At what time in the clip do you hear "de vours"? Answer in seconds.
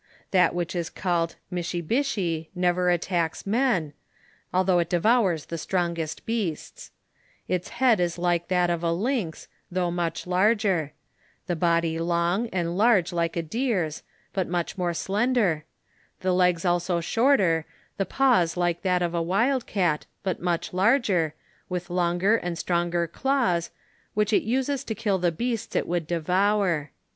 4.89-5.45